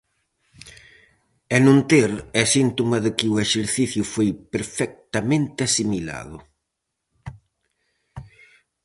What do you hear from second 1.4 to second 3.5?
E non ter é síntoma de que o